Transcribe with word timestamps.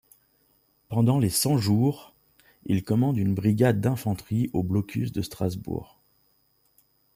Pendant 0.89 1.19
les 1.19 1.29
Cent-Jours, 1.29 2.15
il 2.65 2.83
commande 2.83 3.17
une 3.19 3.35
brigade 3.35 3.79
d'infanterie 3.81 4.49
au 4.51 4.63
blocus 4.63 5.11
de 5.11 5.21
Strasbourg. 5.21 6.01